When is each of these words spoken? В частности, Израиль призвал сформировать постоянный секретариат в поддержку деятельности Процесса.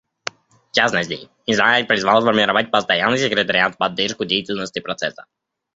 В 0.25 0.71
частности, 0.71 1.29
Израиль 1.45 1.85
призвал 1.85 2.21
сформировать 2.21 2.71
постоянный 2.71 3.19
секретариат 3.19 3.75
в 3.75 3.77
поддержку 3.77 4.25
деятельности 4.25 4.79
Процесса. 4.79 5.27